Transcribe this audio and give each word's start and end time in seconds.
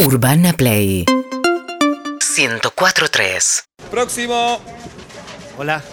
Urbana 0.00 0.52
Play 0.52 1.04
104.3 2.18 3.64
Próximo, 3.92 4.60
Hola. 5.56 5.84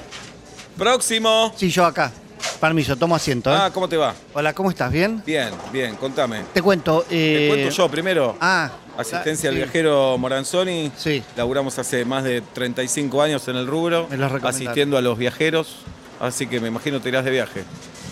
próximo. 0.75 1.53
Sí, 1.55 1.69
yo 1.69 1.85
acá. 1.85 2.11
Permiso, 2.59 2.95
tomo 2.95 3.15
asiento. 3.15 3.51
¿eh? 3.51 3.55
Ah, 3.55 3.69
¿cómo 3.71 3.87
te 3.87 3.97
va? 3.97 4.15
Hola, 4.33 4.53
¿cómo 4.53 4.71
estás? 4.71 4.91
¿Bien? 4.91 5.21
Bien, 5.23 5.51
bien, 5.71 5.95
contame. 5.97 6.41
Te 6.51 6.63
cuento. 6.63 7.05
Te 7.07 7.45
eh, 7.45 7.49
cuento 7.49 7.69
yo 7.69 7.89
primero. 7.89 8.37
Ah. 8.41 8.71
Asistencia 8.97 9.49
al 9.49 9.55
sí. 9.55 9.61
viajero 9.61 10.17
Moranzoni. 10.17 10.91
Sí. 10.97 11.23
Laburamos 11.37 11.77
hace 11.77 12.03
más 12.03 12.23
de 12.23 12.41
35 12.41 13.21
años 13.21 13.47
en 13.49 13.55
el 13.55 13.67
rubro. 13.67 14.07
Me 14.09 14.17
lo 14.17 14.29
recomendaron. 14.29 14.67
Asistiendo 14.67 14.97
a 14.97 15.01
los 15.01 15.15
viajeros. 15.19 15.75
Así 16.19 16.47
que 16.47 16.59
me 16.59 16.69
imagino 16.69 17.01
te 17.01 17.09
irás 17.09 17.23
de 17.23 17.29
viaje. 17.29 17.63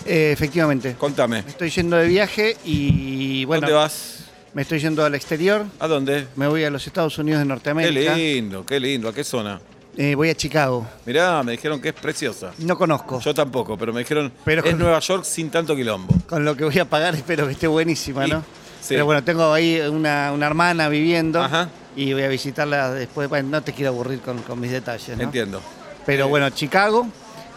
Eh, 0.06 0.30
efectivamente. 0.30 0.94
Contame. 0.96 1.42
Me 1.42 1.50
estoy 1.50 1.70
yendo 1.70 1.96
de 1.96 2.06
viaje 2.06 2.56
y 2.64 3.44
bueno. 3.44 3.62
¿Dónde 3.62 3.74
vas? 3.74 4.20
Me 4.52 4.62
estoy 4.62 4.80
yendo 4.80 5.04
al 5.04 5.14
exterior. 5.14 5.64
¿A 5.78 5.86
dónde? 5.86 6.26
Me 6.36 6.48
voy 6.48 6.64
a 6.64 6.70
los 6.70 6.84
Estados 6.86 7.16
Unidos 7.18 7.38
de 7.40 7.44
Qué 7.44 7.48
Norteamérica. 7.48 8.14
lindo, 8.16 8.66
qué 8.66 8.80
lindo. 8.80 9.08
¿A 9.08 9.14
qué 9.14 9.22
zona? 9.22 9.60
Eh, 9.96 10.14
voy 10.14 10.30
a 10.30 10.34
Chicago. 10.34 10.86
Mirá, 11.06 11.42
me 11.42 11.52
dijeron 11.52 11.80
que 11.80 11.88
es 11.90 11.94
preciosa. 11.94 12.52
No 12.58 12.76
conozco. 12.76 13.20
Yo 13.20 13.32
tampoco, 13.34 13.76
pero 13.76 13.92
me 13.92 14.00
dijeron 14.00 14.32
Pero 14.44 14.62
es 14.64 14.70
con- 14.70 14.78
Nueva 14.78 14.98
York 15.00 15.24
sin 15.24 15.50
tanto 15.50 15.76
quilombo. 15.76 16.14
Con 16.28 16.44
lo 16.44 16.56
que 16.56 16.64
voy 16.64 16.78
a 16.78 16.84
pagar 16.84 17.14
espero 17.16 17.46
que 17.46 17.52
esté 17.52 17.66
buenísima, 17.68 18.26
¿no? 18.26 18.40
sí. 18.80 18.88
Pero 18.90 19.04
bueno, 19.04 19.22
tengo 19.22 19.52
ahí 19.52 19.80
una, 19.80 20.32
una 20.32 20.46
hermana 20.46 20.88
viviendo 20.88 21.40
Ajá. 21.42 21.68
y 21.94 22.12
voy 22.12 22.22
a 22.22 22.28
visitarla 22.28 22.92
después. 22.92 23.28
Bueno, 23.28 23.48
no 23.50 23.62
te 23.62 23.72
quiero 23.72 23.90
aburrir 23.90 24.20
con, 24.20 24.38
con 24.42 24.58
mis 24.58 24.70
detalles, 24.72 25.16
¿no? 25.16 25.22
Entiendo. 25.22 25.60
Pero 26.06 26.24
Eh, 26.26 26.28
bueno, 26.28 26.50
Chicago. 26.50 27.06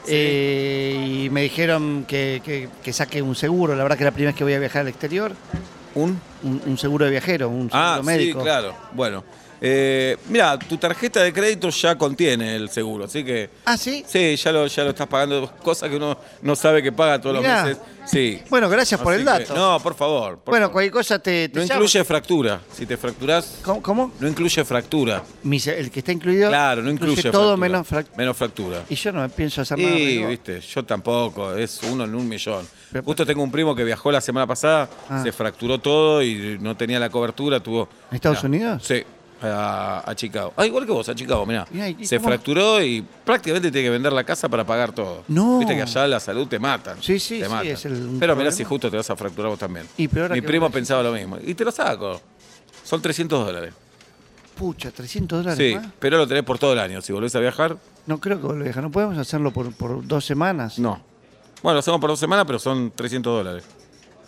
Sí. 0.05 0.11
eh, 0.15 1.21
y 1.25 1.29
me 1.29 1.41
dijeron 1.43 2.03
que, 2.07 2.41
que- 2.43 2.67
que 2.83 2.93
saque 2.93 3.21
un 3.21 3.35
seguro. 3.35 3.73
La 3.75 3.83
verdad 3.83 3.97
que 3.97 4.03
es 4.03 4.05
la 4.05 4.11
primera 4.11 4.31
vez 4.31 4.37
que 4.37 4.43
voy 4.43 4.53
a 4.53 4.59
viajar 4.59 4.81
al 4.81 4.89
exterior. 4.89 5.31
¿Un? 5.95 6.19
Un, 6.43 6.61
un 6.65 6.77
seguro 6.77 7.05
de 7.05 7.11
viajero, 7.11 7.49
un 7.49 7.69
seguro 7.69 7.77
Ah, 7.77 8.01
médico. 8.03 8.39
sí, 8.39 8.43
claro. 8.45 8.73
Bueno. 8.93 9.23
Eh, 9.65 10.17
mira, 10.27 10.59
tu 10.59 10.75
tarjeta 10.77 11.21
de 11.23 11.31
crédito 11.31 11.69
ya 11.69 11.97
contiene 11.97 12.53
el 12.57 12.67
seguro, 12.67 13.05
así 13.05 13.23
que 13.23 13.49
Ah, 13.63 13.77
sí. 13.77 14.03
sí, 14.05 14.35
ya 14.35 14.51
lo, 14.51 14.67
ya 14.67 14.83
lo 14.83 14.89
estás 14.89 15.07
pagando, 15.07 15.49
cosas 15.63 15.89
que 15.89 15.95
uno 15.95 16.17
no 16.41 16.53
sabe 16.53 16.83
que 16.83 16.91
paga 16.91 17.21
todos 17.21 17.37
Mirá. 17.37 17.55
los 17.67 17.77
meses. 17.77 17.83
Sí. 18.05 18.41
Bueno, 18.49 18.67
gracias 18.67 18.99
por 18.99 19.13
Así 19.13 19.21
el 19.21 19.25
que- 19.27 19.31
dato. 19.45 19.55
no, 19.55 19.79
por 19.81 19.95
favor. 19.95 20.37
por 20.39 20.51
bueno, 20.51 20.65
favor. 20.65 20.73
cualquier 20.73 20.91
cosa 20.91 21.19
te, 21.19 21.47
te 21.47 21.59
no 21.59 21.65
llamo. 21.65 21.73
incluye 21.75 22.03
fractura. 22.03 22.59
Si 22.73 22.85
te 22.85 22.97
fracturás, 22.97 23.59
¿Cómo? 23.63 23.81
cómo? 23.81 24.11
no 24.19 24.27
incluye 24.27 24.65
fractura. 24.65 25.23
El 25.49 25.89
que 25.89 25.99
está 25.99 26.11
incluido. 26.11 26.49
Claro, 26.49 26.81
no 26.81 26.91
incluye, 26.91 27.21
todo 27.31 27.31
fractura. 27.31 27.55
menos 27.57 27.87
fractura. 27.87 28.17
Menos 28.17 28.35
fractura. 28.37 28.83
Y 28.89 28.95
yo 28.95 29.11
no 29.13 29.29
pienso 29.29 29.61
hacer 29.61 29.79
nada. 29.79 29.89
Y, 29.97 30.15
amigo. 30.17 30.27
viste, 30.27 30.59
yo 30.59 30.83
tampoco, 30.83 31.53
es 31.55 31.79
uno 31.89 32.03
en 32.03 32.13
un 32.13 32.27
millón. 32.27 32.67
Pero- 32.91 33.05
Justo 33.05 33.25
tengo 33.25 33.41
un 33.41 33.51
primo 33.51 33.73
que 33.73 33.85
viajó 33.85 34.11
la 34.11 34.19
semana 34.19 34.45
pasada, 34.45 34.89
Ah. 35.09 35.23
se 35.23 35.31
fracturó 35.31 35.77
todo 35.79 36.21
y 36.21 36.57
no 36.59 36.75
tenía 36.75 36.99
la 36.99 37.09
cobertura, 37.09 37.61
tuvo... 37.61 37.87
¿En 38.11 38.15
Estados 38.15 38.43
Unidos? 38.43 38.83
Sí, 38.85 39.01
a, 39.51 40.09
a 40.09 40.15
Chicago. 40.15 40.53
Ah, 40.55 40.65
igual 40.65 40.85
que 40.85 40.91
vos, 40.91 41.07
a 41.09 41.15
Chicago, 41.15 41.45
mirá. 41.45 41.65
Mirá, 41.71 41.89
¿y 41.89 42.05
Se 42.05 42.17
cómo? 42.17 42.29
fracturó 42.29 42.81
y 42.83 43.01
prácticamente 43.25 43.71
tiene 43.71 43.85
que 43.87 43.91
vender 43.91 44.13
la 44.13 44.23
casa 44.23 44.47
para 44.49 44.65
pagar 44.65 44.91
todo. 44.93 45.23
No. 45.27 45.59
Viste 45.59 45.75
que 45.75 45.81
allá 45.81 46.07
la 46.07 46.19
salud 46.19 46.47
te 46.47 46.59
matan. 46.59 47.01
Sí, 47.01 47.19
sí, 47.19 47.39
te 47.39 47.45
sí, 47.45 47.51
matan. 47.51 47.67
es 47.67 47.85
el- 47.85 47.93
un 47.93 47.99
Pero 48.19 48.33
mirá 48.33 48.35
problema. 48.35 48.51
si 48.51 48.63
justo 48.63 48.89
te 48.91 48.97
vas 48.97 49.09
a 49.09 49.15
fracturar 49.15 49.49
vos 49.49 49.59
también. 49.59 49.85
Y 49.97 50.07
Mi 50.31 50.41
primo 50.41 50.69
pensaba 50.69 51.03
lo 51.03 51.11
mismo. 51.11 51.37
Y 51.43 51.53
te 51.53 51.63
lo 51.65 51.71
saco. 51.71 52.21
Son 52.83 53.01
300 53.01 53.45
dólares. 53.45 53.73
Pucha, 54.55 54.91
300 54.91 55.43
dólares 55.43 55.57
Sí, 55.57 55.75
más. 55.75 55.91
pero 55.99 56.17
lo 56.17 56.27
tenés 56.27 56.43
por 56.43 56.59
todo 56.59 56.73
el 56.73 56.79
año. 56.79 57.01
Si 57.01 57.11
volvés 57.11 57.35
a 57.35 57.39
viajar, 57.39 57.77
No 58.05 58.19
creo 58.19 58.39
que 58.41 58.47
lo 58.49 58.55
dejan. 58.63 58.83
¿No 58.83 58.91
podemos 58.91 59.17
hacerlo 59.17 59.51
por, 59.51 59.73
por 59.73 60.05
dos 60.05 60.25
semanas? 60.25 60.77
no. 60.79 61.01
Bueno, 61.63 61.75
lo 61.75 61.79
hacemos 61.79 62.01
por 62.01 62.09
dos 62.09 62.19
semanas, 62.19 62.43
pero 62.45 62.59
son 62.59 62.91
300 62.91 63.37
dólares. 63.37 63.63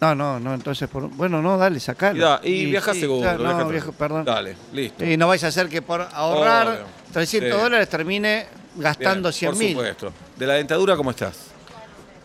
No, 0.01 0.13
no, 0.13 0.39
no, 0.39 0.53
entonces, 0.53 0.89
por... 0.89 1.07
bueno, 1.09 1.41
no, 1.41 1.57
dale, 1.57 1.79
sacalo. 1.79 2.17
Y, 2.17 2.19
da- 2.19 2.41
y 2.43 2.65
viaja 2.65 2.93
sí, 2.93 2.99
seguro. 3.01 3.21
claro, 3.21 3.43
viaja 3.43 3.57
no, 3.63 3.69
viajo, 3.69 3.91
perdón. 3.93 4.25
Dale, 4.25 4.55
listo. 4.73 5.05
Y 5.05 5.15
no 5.17 5.27
vais 5.27 5.43
a 5.43 5.47
hacer 5.47 5.69
que 5.69 5.81
por 5.81 6.01
ahorrar 6.01 6.67
Obvio. 6.67 6.79
300 7.13 7.51
Sí. 7.51 7.57
dólares 7.63 7.89
termine 7.89 8.45
gastando 8.75 9.29
Bien, 9.29 9.33
100 9.33 9.51
Por 9.51 9.59
mil. 9.59 9.71
supuesto. 9.71 10.13
De 10.37 10.45
la 10.47 10.53
dentadura, 10.55 10.95
¿cómo 10.97 11.11
estás? 11.11 11.47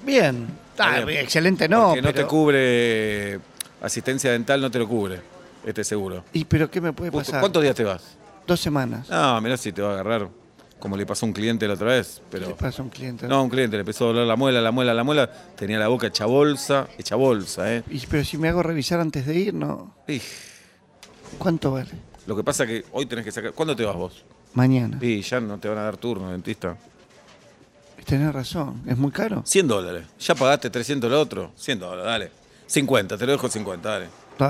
Bien. 0.05 0.49
Ah, 0.79 1.01
Bien. 1.07 1.21
excelente, 1.21 1.69
no. 1.69 1.89
Porque 1.89 2.03
no 2.03 2.13
te 2.15 2.25
cubre 2.27 3.39
asistencia 3.83 4.33
dental, 4.33 4.61
no 4.61 4.71
te 4.71 4.79
lo 4.79 4.89
cubre 4.89 5.21
este 5.65 5.85
seguro. 5.85 6.25
¿Y 6.33 6.45
pero 6.47 6.71
qué 6.71 6.81
me 6.81 6.93
puede 6.93 7.13
pasar? 7.13 7.41
¿Cuántos 7.41 7.63
días 7.63 7.75
te 7.75 7.85
vas? 7.85 8.03
Dos 8.47 8.59
semanas. 8.61 9.09
No, 9.09 9.41
mirá 9.41 9.57
si 9.57 9.73
te 9.73 9.81
va 9.83 9.91
a 9.91 9.93
agarrar 9.95 10.29
como 10.81 10.97
le 10.97 11.07
pasó 11.07 11.25
a 11.25 11.29
un 11.29 11.33
cliente 11.33 11.69
la 11.69 11.75
otra 11.75 11.89
vez. 11.89 12.21
¿Qué 12.31 12.39
le 12.39 12.47
Pero 12.47 12.57
pasa 12.57 12.83
a 12.83 12.85
un 12.85 12.91
cliente? 12.91 13.29
no, 13.29 13.37
a 13.37 13.43
un 13.43 13.51
cliente 13.51 13.77
le 13.77 13.81
empezó 13.81 14.07
a 14.07 14.09
doler 14.09 14.27
la 14.27 14.35
muela, 14.37 14.61
la 14.61 14.73
muela, 14.73 14.93
la 14.93 15.05
muela. 15.05 15.31
Tenía 15.57 15.79
la 15.79 15.87
boca 15.89 16.09
hecha 16.09 16.27
bolsa, 16.27 16.89
hecha 16.99 17.15
bolsa, 17.17 17.73
¿eh? 17.73 17.85
Y, 17.91 18.05
pero 18.07 18.25
si 18.25 18.37
me 18.39 18.49
hago 18.49 18.63
revisar 18.63 18.99
antes 18.99 19.27
de 19.27 19.39
ir, 19.39 19.55
¿no? 19.55 19.95
Y 20.09 20.21
¿Cuánto 21.39 21.71
vale? 21.73 21.91
lo 22.27 22.35
que 22.37 22.43
pasa 22.45 22.67
que 22.67 22.85
hoy 22.93 23.07
tenés 23.07 23.25
que 23.25 23.33
sacar. 23.33 23.53
¿Cuándo 23.53 23.77
te 23.77 23.85
vas 23.85 23.97
vos? 23.97 24.25
Mañana. 24.55 24.99
Y 25.01 25.21
ya 25.23 25.41
no 25.41 25.59
te 25.59 25.69
van 25.69 25.79
a 25.79 25.83
dar 25.83 25.97
turno, 25.97 26.31
dentista. 26.31 26.77
Tenés 28.05 28.33
razón. 28.33 28.83
¿Es 28.87 28.97
muy 28.97 29.11
caro? 29.11 29.43
100 29.45 29.69
dólares. 29.69 30.05
Ya 30.19 30.35
pagaste 30.35 30.71
300 30.71 31.09
el 31.09 31.15
otro. 31.15 31.53
100 31.57 31.79
dólares, 31.79 32.05
dale. 32.05 32.31
50, 32.67 33.17
te 33.19 33.27
lo 33.27 33.33
dejo 33.33 33.49
50, 33.49 33.89
dale. 33.89 34.07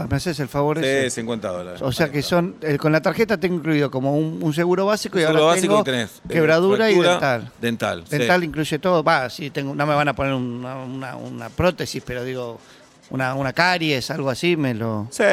¿Me 0.09 0.17
haces 0.17 0.39
el 0.41 0.49
favor 0.49 0.79
Sí, 0.79 0.85
ese? 0.85 1.11
50 1.11 1.49
dólares. 1.49 1.83
O 1.83 1.93
sea 1.93 2.11
que 2.11 2.23
son, 2.23 2.57
eh, 2.63 2.77
con 2.79 2.93
la 2.93 3.01
tarjeta 3.03 3.39
tengo 3.39 3.57
incluido 3.57 3.91
como 3.91 4.17
un, 4.17 4.39
un 4.43 4.53
seguro 4.55 4.87
básico 4.87 5.19
y 5.19 5.23
Seguro 5.23 5.41
ahora 5.41 5.55
básico 5.55 5.75
tengo 5.75 5.81
y 5.81 5.85
tenés. 5.85 6.11
eh, 6.29 6.33
quebradura 6.33 6.91
y 6.91 6.95
dental. 6.99 7.53
Dental. 7.61 8.05
sí. 8.09 8.19
Dental 8.19 8.45
incluye 8.45 8.79
todo. 8.79 9.03
Va, 9.03 9.29
sí, 9.31 9.51
tengo, 9.51 9.75
no 9.75 9.87
me 9.87 9.95
van 9.95 10.09
a 10.09 10.15
poner 10.15 10.35
una, 10.35 10.77
una- 10.85 11.17
una 11.17 11.49
prótesis, 11.51 12.03
pero 12.07 12.25
digo, 12.25 12.59
una, 13.11 13.35
una 13.35 13.53
caries, 13.53 14.11
algo 14.11 14.31
así, 14.31 14.57
me 14.57 14.75
lo. 14.75 15.09
Sí, 15.11 15.25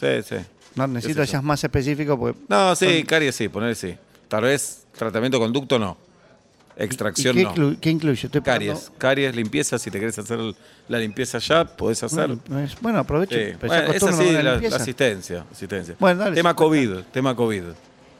sí, 0.00 0.06
sí. 0.28 0.36
No, 0.76 0.86
necesito 0.86 1.20
que 1.20 1.26
seas 1.28 1.42
más 1.42 1.62
específico 1.62 2.18
porque. 2.18 2.38
No, 2.48 2.74
sí, 2.74 2.86
Son- 2.98 3.02
caries 3.06 3.34
sí, 3.34 3.48
poner 3.48 3.74
sí. 3.76 3.96
Tal 4.28 4.42
vez 4.44 4.86
tratamiento 4.96 5.38
conducto 5.38 5.78
no. 5.78 5.96
¿Y 6.76 6.82
Extracción 6.82 7.36
qué, 7.36 7.44
no. 7.44 7.54
inclu- 7.54 7.78
qué 7.80 7.90
incluye? 7.90 8.26
Estoy 8.26 8.40
Caries, 8.42 8.90
caries, 8.98 9.36
limpieza, 9.36 9.78
si 9.78 9.90
te 9.92 10.00
querés 10.00 10.18
hacer 10.18 10.40
la 10.88 10.98
limpieza 10.98 11.38
ya, 11.38 11.64
podés 11.64 12.02
hacer. 12.02 12.26
Bueno, 12.26 12.40
pues, 12.46 12.80
bueno, 12.80 12.98
aprovecho. 12.98 13.34
Sí. 13.36 13.52
Bueno, 13.60 13.86
ya 13.92 13.92
es 13.96 14.02
así 14.02 14.24
la 14.26 14.32
la, 14.32 14.42
la 14.42 14.50
limpieza. 14.52 14.76
asistencia, 14.76 15.44
asistencia. 15.52 15.94
Bueno, 16.00 16.20
dale, 16.20 16.34
tema 16.34 16.50
50. 16.50 16.54
COVID, 16.56 17.04
tema 17.12 17.36
COVID. 17.36 17.62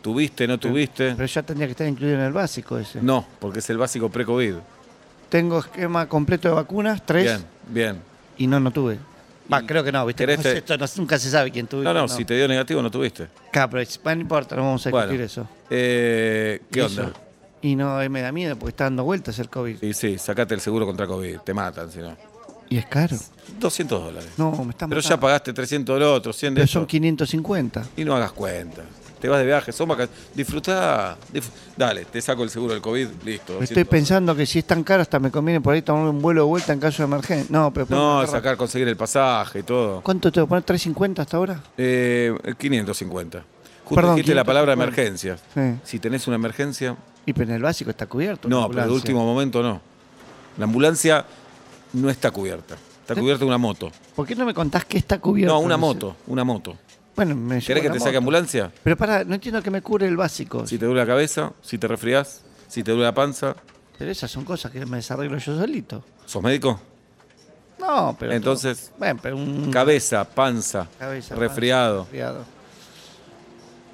¿Tuviste, 0.02 0.46
no 0.46 0.58
tuviste? 0.58 1.14
Pero 1.16 1.26
ya 1.26 1.42
tendría 1.42 1.66
que 1.66 1.70
estar 1.72 1.86
incluido 1.88 2.16
en 2.16 2.24
el 2.26 2.32
básico 2.32 2.78
ese. 2.78 3.00
No, 3.02 3.26
porque 3.40 3.58
es 3.58 3.70
el 3.70 3.78
básico 3.78 4.08
pre-COVID. 4.10 4.54
Tengo 5.30 5.58
esquema 5.58 6.06
completo 6.08 6.48
de 6.48 6.54
vacunas, 6.54 7.04
tres, 7.04 7.24
Bien, 7.24 7.44
bien. 7.68 8.00
y 8.36 8.46
no, 8.46 8.60
no 8.60 8.70
tuve. 8.70 8.98
Va, 9.52 9.62
creo 9.66 9.82
que 9.82 9.90
no, 9.90 10.06
¿viste? 10.06 10.22
¿Querés 10.22 10.36
Como 10.36 10.48
te- 10.52 10.58
esto 10.58 10.76
no- 10.78 10.86
nunca 10.98 11.18
se 11.18 11.28
sabe 11.30 11.50
quién 11.50 11.66
tuvo. 11.66 11.80
y 11.82 11.84
No, 11.84 11.92
no, 11.92 12.06
si 12.08 12.24
te 12.24 12.34
dio 12.36 12.46
negativo 12.46 12.80
no 12.82 12.90
tuviste. 12.90 13.26
Claro, 13.50 13.70
pero 13.70 13.82
es- 13.82 13.98
no 14.04 14.12
importa, 14.12 14.54
no 14.56 14.62
vamos 14.62 14.86
a 14.86 14.90
Bueno, 14.90 15.06
discutir 15.08 15.24
eso. 15.24 15.48
eh, 15.70 16.60
¿qué 16.70 16.84
Eso. 16.84 17.12
Y 17.64 17.76
no, 17.76 17.98
eh, 18.02 18.10
me 18.10 18.20
da 18.20 18.30
miedo 18.30 18.56
porque 18.56 18.70
está 18.72 18.84
dando 18.84 19.04
vueltas 19.04 19.38
el 19.38 19.48
COVID. 19.48 19.78
Sí, 19.80 19.94
sí, 19.94 20.18
sacate 20.18 20.52
el 20.52 20.60
seguro 20.60 20.84
contra 20.84 21.06
COVID, 21.06 21.38
te 21.38 21.54
matan 21.54 21.90
si 21.90 21.98
no. 22.00 22.14
Y 22.68 22.76
es 22.76 22.84
caro. 22.84 23.16
200 23.58 24.04
dólares. 24.04 24.30
No, 24.36 24.52
me 24.64 24.72
están 24.72 24.90
Pero 24.90 25.00
ya 25.00 25.18
pagaste 25.18 25.54
300 25.54 25.94
del 25.98 26.02
otro, 26.02 26.34
100 26.34 26.52
de 26.52 26.58
Pero 26.58 26.64
esto. 26.66 26.78
son 26.80 26.86
550. 26.86 27.86
Y 27.96 28.04
no 28.04 28.14
hagas 28.14 28.32
cuenta. 28.32 28.82
Te 29.18 29.28
vas 29.30 29.38
de 29.38 29.46
viaje, 29.46 29.72
son 29.72 29.88
vacaciones. 29.88 30.14
Disfrutá. 30.34 31.16
Dale, 31.74 32.04
te 32.04 32.20
saco 32.20 32.42
el 32.42 32.50
seguro 32.50 32.74
del 32.74 32.82
COVID, 32.82 33.08
listo. 33.24 33.54
Estoy 33.54 33.84
200. 33.84 33.88
pensando 33.88 34.36
que 34.36 34.44
si 34.44 34.58
es 34.58 34.66
tan 34.66 34.84
caro 34.84 35.00
hasta 35.00 35.18
me 35.18 35.30
conviene 35.30 35.62
por 35.62 35.72
ahí 35.72 35.80
tomar 35.80 36.06
un 36.06 36.20
vuelo 36.20 36.42
de 36.42 36.48
vuelta 36.48 36.74
en 36.74 36.80
caso 36.80 37.02
de 37.02 37.06
emergencia. 37.06 37.46
No, 37.48 37.72
pero... 37.72 37.86
No, 37.88 38.26
sacar, 38.26 38.58
conseguir 38.58 38.88
el 38.88 38.96
pasaje 38.98 39.60
y 39.60 39.62
todo. 39.62 40.02
¿Cuánto 40.02 40.30
tengo 40.30 40.46
que 40.46 40.50
poner? 40.50 40.66
¿350 40.66 41.20
hasta 41.20 41.36
ahora? 41.38 41.62
Eh, 41.78 42.34
550. 42.58 43.38
Justo 43.84 43.94
Perdón, 43.94 44.16
dijiste 44.16 44.34
la 44.34 44.44
palabra 44.44 44.74
550. 44.74 45.32
emergencia. 45.54 45.80
Sí. 45.82 45.90
Si 45.92 45.98
tenés 45.98 46.26
una 46.26 46.36
emergencia, 46.36 46.96
Y 47.26 47.32
pero 47.32 47.50
en 47.50 47.56
el 47.56 47.62
básico 47.62 47.90
está 47.90 48.06
cubierto. 48.06 48.48
no, 48.48 48.68
pero 48.68 48.86
de 48.86 48.92
último 48.92 49.24
momento 49.24 49.62
no. 49.62 49.80
La 50.58 50.64
ambulancia 50.64 51.24
no 51.94 52.10
está 52.10 52.30
cubierta. 52.30 52.76
Está 53.00 53.14
cubierta 53.14 53.44
una 53.44 53.58
moto. 53.58 53.90
¿Por 54.14 54.26
qué 54.26 54.34
no 54.34 54.46
me 54.46 54.54
contás 54.54 54.84
que 54.84 54.96
está 54.98 55.18
cubierto? 55.18 55.52
No, 55.54 55.60
una 55.60 55.76
moto, 55.76 56.16
una 56.26 56.44
moto. 56.44 56.76
Bueno, 57.16 57.34
me 57.36 57.56
llevo 57.56 57.66
¿Querés 57.66 57.82
que 57.82 57.90
te 57.90 58.00
saque 58.00 58.16
ambulancia? 58.16 58.72
Pero 58.82 58.96
para, 58.96 59.24
no 59.24 59.34
entiendo 59.34 59.62
que 59.62 59.70
me 59.70 59.82
cubre 59.82 60.06
el 60.08 60.16
básico. 60.16 60.66
Si 60.66 60.78
te 60.78 60.86
duele 60.86 61.00
la 61.00 61.06
cabeza, 61.06 61.52
si 61.62 61.78
te 61.78 61.86
resfriás, 61.86 62.42
si 62.66 62.82
te 62.82 62.90
duele 62.90 63.04
la 63.04 63.14
panza. 63.14 63.54
Pero 63.98 64.10
esas 64.10 64.30
son 64.30 64.44
cosas 64.44 64.72
que 64.72 64.84
me 64.86 64.96
desarreglo 64.96 65.38
yo 65.38 65.56
solito. 65.56 66.02
¿Sos 66.26 66.42
médico? 66.42 66.80
No, 67.78 68.16
pero... 68.18 68.32
Entonces, 68.32 68.90
Bueno, 68.98 69.20
pero 69.22 69.36
un... 69.36 69.70
Cabeza, 69.70 70.24
panza, 70.24 70.88
Cabeza, 70.98 71.34
resfriado. 71.34 72.02
resfriado. 72.02 72.44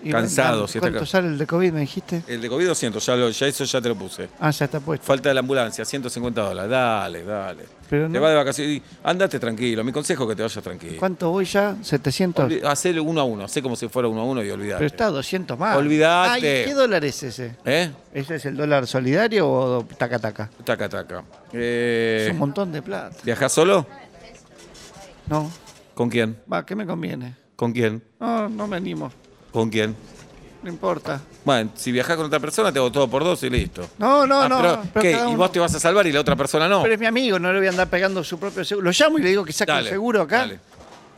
Y 0.02 0.10
Cansado, 0.10 0.66
si 0.66 0.78
¿Cuánto 0.78 1.04
sale 1.04 1.28
el 1.28 1.36
de 1.36 1.46
COVID, 1.46 1.72
me 1.72 1.80
dijiste? 1.80 2.22
El 2.26 2.40
de 2.40 2.48
COVID 2.48 2.68
200, 2.68 3.04
ya, 3.04 3.16
lo- 3.16 3.28
ya 3.30 3.46
eso 3.46 3.64
ya 3.64 3.80
te 3.82 3.88
lo 3.90 3.94
puse. 3.96 4.30
Ah, 4.40 4.50
ya 4.50 4.64
está 4.64 4.80
puesto. 4.80 5.04
Falta 5.06 5.28
de 5.28 5.34
la 5.34 5.40
ambulancia, 5.40 5.84
150 5.84 6.40
dólares. 6.42 6.70
Dale, 6.70 7.22
dale. 7.22 7.64
Pero 7.90 8.08
Te 8.10 8.18
vas 8.18 8.30
de 8.30 8.36
vacaciones. 8.36 8.76
y 8.78 8.82
Andate 9.02 9.38
tranquilo. 9.38 9.84
Mi 9.84 9.92
consejo 9.92 10.22
es 10.24 10.28
que 10.30 10.36
te 10.36 10.42
vayas 10.42 10.62
tranquilo. 10.64 10.96
¿Cuánto 10.98 11.30
voy 11.30 11.44
ya? 11.44 11.76
700. 11.82 12.48
Olvi- 12.50 12.64
Hacé 12.64 12.98
uno 12.98 13.20
a 13.20 13.24
uno. 13.24 13.44
Hacé 13.44 13.60
como 13.60 13.76
si 13.76 13.88
fuera 13.88 14.08
uno 14.08 14.22
a 14.22 14.24
uno 14.24 14.42
y 14.42 14.50
olvidate. 14.50 14.78
Pero 14.78 14.86
está 14.86 15.06
a 15.06 15.10
200 15.10 15.58
más. 15.58 15.76
Olvidate. 15.76 16.30
Ay, 16.30 16.64
¿qué 16.66 16.72
dólar 16.74 17.04
es 17.04 17.22
ese? 17.22 17.56
¿Eh? 17.66 17.90
¿Ese 18.14 18.36
es 18.36 18.46
el 18.46 18.56
dólar 18.56 18.86
solidario 18.86 19.50
o 19.50 19.84
taca 19.98 20.18
taca? 20.18 20.48
Taca, 20.64 20.88
taca. 20.88 21.18
Es 21.48 21.52
Eh, 21.52 22.28
un 22.32 22.38
montón 22.38 22.72
de 22.72 22.80
plata. 22.80 23.16
¿Viajás 23.22 23.52
solo? 23.52 23.86
No. 25.28 25.50
¿Con 25.94 26.08
quién? 26.08 26.38
Va, 26.50 26.64
¿qué 26.64 26.74
me 26.74 26.86
conviene? 26.86 27.36
¿Con 27.56 27.72
quién? 27.72 28.02
No, 28.18 28.48
no 28.48 28.66
me 28.66 28.76
animo. 28.76 29.12
¿Con 29.52 29.68
quién? 29.70 29.94
No 30.62 30.68
importa. 30.68 31.20
Bueno, 31.44 31.70
si 31.74 31.90
viajás 31.90 32.16
con 32.16 32.26
otra 32.26 32.38
persona, 32.38 32.70
te 32.70 32.78
hago 32.78 32.92
todo 32.92 33.08
por 33.08 33.24
dos 33.24 33.42
y 33.44 33.50
listo. 33.50 33.88
No, 33.98 34.26
no, 34.26 34.42
Ah, 34.42 34.48
no. 34.48 34.60
pero, 34.60 34.82
pero 34.92 35.02
¿qué? 35.02 35.12
cada 35.12 35.24
¿Y 35.24 35.28
uno- 35.28 35.38
vos 35.38 35.52
te 35.52 35.58
vas 35.58 35.74
a 35.74 35.80
salvar 35.80 36.06
y 36.06 36.12
la 36.12 36.20
otra 36.20 36.36
persona 36.36 36.68
no? 36.68 36.82
Pero 36.82 36.94
es 36.94 37.00
mi 37.00 37.06
amigo, 37.06 37.38
no 37.38 37.50
le 37.52 37.58
voy 37.58 37.66
a 37.66 37.70
andar 37.70 37.88
pegando 37.88 38.22
su 38.22 38.38
propio 38.38 38.62
seguro. 38.64 38.84
Lo 38.84 38.90
llamo 38.92 39.18
y 39.18 39.22
le 39.22 39.30
digo 39.30 39.44
que 39.44 39.52
saque 39.54 39.72
Dale, 39.72 39.88
el 39.88 39.94
seguro 39.94 40.20
acá. 40.22 40.38
dale. 40.40 40.60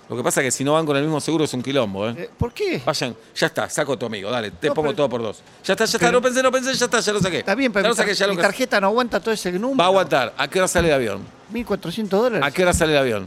Lo 0.08 0.17
que 0.17 0.23
pasa 0.23 0.40
es 0.43 0.46
que 0.46 0.50
si 0.52 0.62
no 0.62 0.75
van 0.75 0.84
con 0.87 0.96
el 0.96 1.02
mismo 1.05 1.20
seguro 1.20 1.44
es 1.44 1.55
un 1.55 1.62
quilombo, 1.62 2.08
¿eh? 2.08 2.14
Eh, 2.19 2.31
¿Por 2.37 2.52
qué? 2.52 2.82
Vayan, 2.84 3.17
ya 3.34 3.46
está, 3.46 3.69
saco 3.69 3.94
a 3.94 3.99
tu 3.99 4.06
amigo, 4.06 4.31
dale, 4.31 4.50
te 4.52 4.69
No, 4.69 4.75
pongo 4.75 4.88
pero- 4.88 4.96
todo 4.96 5.08
por 5.08 5.23
dos. 5.23 5.43
Ya 5.64 5.73
está, 5.73 5.87
ya 5.87 5.96
está, 5.96 6.12
no 6.12 6.20
pensé, 6.23 6.43
no 6.43 6.52
pensé, 6.52 6.75
ya 6.75 6.85
está, 6.85 7.00
ya 7.00 7.12
lo 7.12 7.20
saqué. 7.20 7.38
Está 7.38 7.55
bien, 7.55 7.73
pero 7.73 7.82
ya 7.85 7.88
mi, 7.88 7.90
lo 7.93 7.96
saqué, 7.96 8.11
tar- 8.11 8.19
ya 8.19 8.26
lo 8.28 8.35
mi 8.35 8.40
tarjeta 8.43 8.81
no 8.81 8.87
aguanta 8.88 9.19
todo 9.20 9.32
ese 9.35 9.50
número. 9.52 9.78
Va 9.78 9.85
a 9.85 9.88
aguantar. 9.88 10.35
¿A 10.37 10.46
qué 10.49 10.58
hora 10.58 10.69
sale 10.69 10.88
el 10.88 10.94
avión? 10.94 11.23
1.400 11.52 12.08
dólares. 12.08 12.46
¿A 12.46 12.50
qué 12.50 12.62
hora 12.62 12.73
sale 12.75 12.93
el 12.93 12.99
avión? 12.99 13.26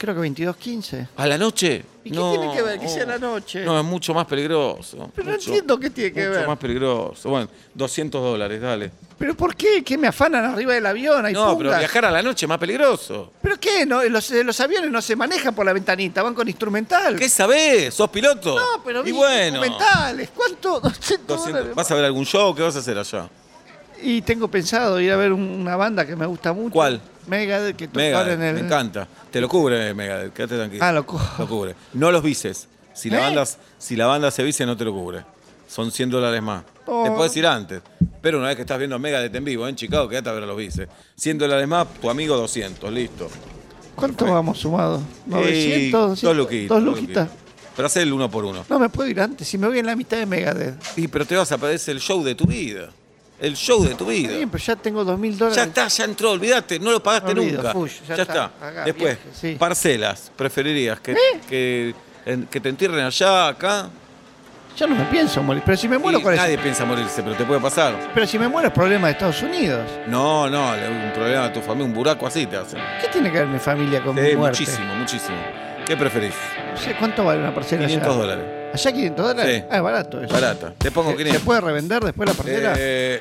Creo 0.00 0.14
que 0.14 0.20
22.15. 0.22 1.08
¿A 1.14 1.26
la 1.26 1.36
noche? 1.36 1.84
¿Y 2.04 2.10
qué 2.10 2.16
tiene 2.16 2.54
que 2.54 2.62
ver 2.62 2.80
que 2.80 2.88
sea 2.88 3.02
a 3.02 3.06
la 3.06 3.18
noche? 3.18 3.62
No, 3.66 3.78
es 3.78 3.84
mucho 3.84 4.14
más 4.14 4.24
peligroso. 4.26 5.10
Pero 5.14 5.26
no 5.26 5.32
mucho, 5.34 5.50
entiendo 5.50 5.78
qué 5.78 5.90
tiene 5.90 6.10
que 6.14 6.20
mucho 6.26 6.38
ver. 6.38 6.48
más 6.48 6.58
peligroso. 6.58 7.28
Bueno, 7.28 7.48
200 7.74 8.22
dólares, 8.22 8.62
dale. 8.62 8.90
¿Pero 9.18 9.34
por 9.34 9.54
qué? 9.54 9.84
¿Qué 9.84 9.98
me 9.98 10.08
afanan 10.08 10.46
arriba 10.46 10.72
del 10.72 10.86
avión? 10.86 11.26
Hay 11.26 11.34
No, 11.34 11.58
pero 11.58 11.76
viajar 11.76 12.06
a 12.06 12.10
la 12.10 12.22
noche 12.22 12.46
es 12.46 12.48
más 12.48 12.56
peligroso. 12.56 13.30
¿Pero 13.42 13.60
qué? 13.60 13.84
No, 13.84 14.02
los, 14.04 14.30
eh, 14.30 14.42
los 14.42 14.58
aviones 14.60 14.90
no 14.90 15.02
se 15.02 15.14
manejan 15.16 15.54
por 15.54 15.66
la 15.66 15.74
ventanita, 15.74 16.22
van 16.22 16.32
con 16.34 16.48
instrumental. 16.48 17.16
¿Qué 17.16 17.28
sabés? 17.28 17.92
¿Sos 17.92 18.08
piloto? 18.08 18.58
No, 18.58 18.82
pero 18.82 19.06
Y 19.06 19.12
bueno. 19.12 19.58
instrumentales. 19.62 20.30
¿Cuánto? 20.34 20.80
200 20.80 21.26
200. 21.26 21.46
dólares. 21.52 21.74
¿Vas 21.74 21.90
a 21.90 21.94
ver 21.94 22.06
algún 22.06 22.24
show? 22.24 22.54
¿Qué 22.54 22.62
vas 22.62 22.74
a 22.74 22.78
hacer 22.78 22.96
allá? 22.96 23.28
Y 24.02 24.22
tengo 24.22 24.48
pensado 24.48 24.98
ir 24.98 25.12
a 25.12 25.16
ver 25.16 25.30
un- 25.30 25.42
una 25.60 25.76
banda 25.76 26.06
que 26.06 26.16
me 26.16 26.24
gusta 26.24 26.54
mucho. 26.54 26.72
¿Cuál? 26.72 27.02
Megadeth, 27.30 27.76
que 27.76 27.88
toca 27.88 27.98
Megadeth, 28.00 28.34
en 28.34 28.42
el... 28.42 28.54
me 28.54 28.60
encanta. 28.60 29.08
Te 29.30 29.40
lo 29.40 29.48
cubre 29.48 29.94
Megadeth, 29.94 30.32
quédate 30.34 30.56
tranquilo. 30.56 30.84
Ah, 30.84 30.92
lo 30.92 31.06
cu- 31.06 31.18
Lo 31.38 31.48
cubre. 31.48 31.74
No 31.94 32.10
los 32.12 32.22
vices. 32.22 32.68
Si 32.92 33.08
la, 33.08 33.18
¿Eh? 33.18 33.20
banda, 33.20 33.44
si 33.78 33.96
la 33.96 34.06
banda 34.06 34.30
se 34.30 34.42
vice, 34.42 34.66
no 34.66 34.76
te 34.76 34.84
lo 34.84 34.92
cubre. 34.92 35.24
Son 35.68 35.90
100 35.92 36.10
dólares 36.10 36.42
más. 36.42 36.64
Oh. 36.86 37.04
Te 37.04 37.10
puedes 37.12 37.34
ir 37.36 37.46
antes. 37.46 37.80
Pero 38.20 38.38
una 38.38 38.48
vez 38.48 38.56
que 38.56 38.62
estás 38.62 38.76
viendo 38.76 38.96
a 38.96 38.98
Megadeth 38.98 39.34
en 39.34 39.44
vivo 39.44 39.66
en 39.68 39.76
Chicago, 39.76 40.08
quédate 40.08 40.28
a 40.28 40.32
ver 40.32 40.42
a 40.42 40.46
los 40.46 40.56
vices. 40.56 40.88
100 41.16 41.38
dólares 41.38 41.66
más, 41.68 41.86
tu 42.00 42.10
amigo 42.10 42.36
200, 42.36 42.92
listo. 42.92 43.28
¿Cuánto 43.94 44.26
vamos 44.26 44.58
sumados? 44.58 45.00
Y 45.26 45.30
900, 45.30 45.92
Dos 45.92 46.10
200, 46.22 46.36
luquitas. 46.36 46.68
dos 46.68 46.82
luquitas. 46.82 47.28
Pero 47.76 47.86
hacé 47.86 48.02
el 48.02 48.12
uno 48.12 48.30
por 48.30 48.44
uno. 48.44 48.64
No 48.68 48.78
me 48.78 48.88
puedo 48.88 49.08
ir 49.08 49.20
antes, 49.20 49.46
si 49.46 49.56
me 49.56 49.68
voy 49.68 49.78
en 49.78 49.86
la 49.86 49.94
mitad 49.96 50.16
de 50.18 50.26
Megadeth. 50.26 50.74
Y 50.98 51.06
pero 51.08 51.24
te 51.24 51.36
vas 51.36 51.50
a 51.52 51.58
perder 51.58 51.80
el 51.86 52.00
show 52.00 52.22
de 52.24 52.34
tu 52.34 52.44
vida. 52.46 52.90
El 53.40 53.56
show 53.56 53.82
de 53.84 53.94
tu 53.94 54.04
vida. 54.06 54.28
Bien, 54.36 54.50
pero 54.50 54.62
ya 54.62 54.76
tengo 54.76 55.02
2.000 55.04 55.36
dólares. 55.36 55.56
Ya 55.56 55.62
está, 55.64 55.88
ya 55.88 56.04
entró, 56.04 56.32
olvídate, 56.32 56.78
no 56.78 56.90
lo 56.92 57.02
pagaste 57.02 57.32
olvido, 57.32 57.56
nunca. 57.62 57.72
fush, 57.72 58.00
ya 58.06 58.16
ya 58.16 58.22
está. 58.22 58.44
está. 58.52 58.66
Haga 58.68 58.84
Después, 58.84 59.18
viaje, 59.24 59.38
sí. 59.38 59.56
parcelas, 59.58 60.30
preferirías 60.36 61.00
que, 61.00 61.12
¿Eh? 61.12 61.16
que, 61.48 61.94
en- 62.26 62.46
que 62.46 62.60
te 62.60 62.68
entierren 62.68 63.00
allá, 63.04 63.48
acá. 63.48 63.88
Yo 64.76 64.86
no 64.86 64.94
me 64.94 65.04
pienso 65.06 65.42
morir. 65.42 65.62
Pero 65.64 65.76
si 65.76 65.88
me 65.88 65.98
muero, 65.98 66.18
Y 66.18 66.22
¿cuál 66.22 66.34
es? 66.34 66.40
nadie 66.40 66.58
piensa 66.58 66.84
morirse, 66.84 67.22
pero 67.22 67.34
te 67.34 67.44
puede 67.44 67.60
pasar. 67.60 67.94
Pero 68.14 68.26
si 68.26 68.38
me 68.38 68.46
muero 68.46 68.68
es 68.68 68.74
problema 68.74 69.06
de 69.08 69.12
Estados 69.14 69.42
Unidos. 69.42 69.82
No, 70.06 70.48
no, 70.48 70.72
un 70.72 71.12
problema 71.14 71.48
de 71.48 71.54
tu 71.54 71.60
familia, 71.60 71.86
un 71.86 71.94
buraco 71.94 72.26
así 72.26 72.46
te 72.46 72.56
hacen. 72.56 72.78
¿Qué 73.00 73.08
tiene 73.08 73.32
que 73.32 73.38
ver 73.38 73.48
mi 73.48 73.58
familia 73.58 74.02
con 74.02 74.14
Sí, 74.16 74.20
mi 74.22 74.36
muerte? 74.36 74.60
muchísimo, 74.60 74.94
muchísimo. 74.96 75.36
¿Qué 75.86 75.96
preferís? 75.96 76.34
No 76.72 76.76
sé, 76.78 76.94
¿Cuánto 76.94 77.24
vale 77.24 77.40
una 77.40 77.54
parcela 77.54 77.86
500 77.86 78.08
allá? 78.08 78.16
dólares. 78.18 78.44
¿Allá 78.72 78.92
500 78.92 79.26
dólares? 79.26 79.58
Sí. 79.62 79.68
Ah, 79.70 79.76
es 79.76 79.82
barato 79.82 80.20
eso. 80.22 80.32
Barata. 80.32 80.74
Te 80.78 80.90
pongo 80.90 81.10
¿Se- 81.10 81.16
500. 81.16 81.40
¿Se 81.40 81.44
puede 81.44 81.60
revender 81.60 82.04
después 82.04 82.28
la 82.28 82.34
parcela? 82.34 82.74
Eh, 82.78 83.20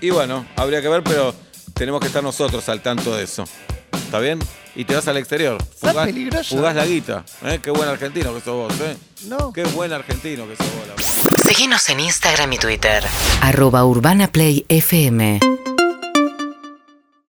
y 0.00 0.10
bueno, 0.10 0.46
habría 0.56 0.80
que 0.82 0.88
ver, 0.88 1.02
pero 1.02 1.34
tenemos 1.74 2.00
que 2.00 2.06
estar 2.08 2.22
nosotros 2.22 2.68
al 2.68 2.80
tanto 2.80 3.14
de 3.16 3.24
eso. 3.24 3.44
¿Está 3.92 4.18
bien? 4.20 4.38
Y 4.74 4.84
te 4.84 4.94
vas 4.94 5.06
al 5.08 5.16
exterior. 5.18 5.58
Está 5.74 6.04
peligroso. 6.04 6.56
Fugás 6.56 6.74
la 6.74 6.86
guita. 6.86 7.24
¿eh? 7.44 7.60
Qué 7.62 7.70
buen 7.70 7.88
argentino 7.88 8.32
que 8.34 8.40
sos 8.40 8.54
vos, 8.54 8.72
¿eh? 8.80 8.96
No. 9.26 9.52
Qué 9.52 9.64
buen 9.64 9.92
argentino 9.92 10.46
que 10.48 10.56
sos 10.56 10.66
vos. 10.74 10.86
la 10.88 10.94
verdad. 10.94 11.08
Seguinos 11.44 11.88
en 11.90 12.00
Instagram 12.00 12.52
y 12.54 12.58
Twitter. 12.58 13.02
Arroba 13.42 13.84
Urbana 13.84 14.28
Play 14.28 14.64
FM. 14.68 15.40